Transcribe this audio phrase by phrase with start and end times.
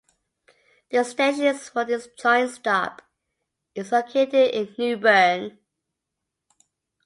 [0.89, 3.03] The station for this joint stop
[3.75, 5.59] is located in Newbern.